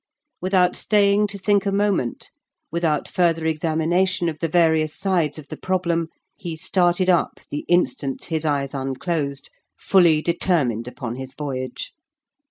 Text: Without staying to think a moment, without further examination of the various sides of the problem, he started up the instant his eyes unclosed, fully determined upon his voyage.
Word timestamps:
Without 0.41 0.75
staying 0.75 1.27
to 1.27 1.37
think 1.37 1.63
a 1.67 1.71
moment, 1.71 2.31
without 2.71 3.07
further 3.07 3.45
examination 3.45 4.27
of 4.29 4.39
the 4.39 4.47
various 4.47 4.95
sides 4.95 5.37
of 5.37 5.47
the 5.49 5.57
problem, 5.57 6.07
he 6.35 6.57
started 6.57 7.07
up 7.07 7.39
the 7.51 7.65
instant 7.67 8.23
his 8.23 8.43
eyes 8.43 8.73
unclosed, 8.73 9.51
fully 9.77 10.19
determined 10.19 10.87
upon 10.87 11.17
his 11.17 11.35
voyage. 11.35 11.93